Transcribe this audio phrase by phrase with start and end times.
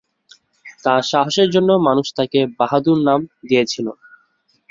[0.83, 3.19] তাঁর সাহসের জন্য মানুষ তাঁকে "বাহাদুর" নাম
[3.49, 3.87] দিয়েছিল।